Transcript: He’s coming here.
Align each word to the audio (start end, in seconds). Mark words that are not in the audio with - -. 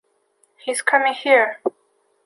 He’s 0.57 0.81
coming 0.81 1.13
here. 1.13 1.59